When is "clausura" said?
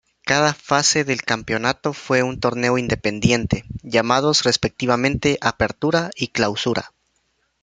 6.29-6.91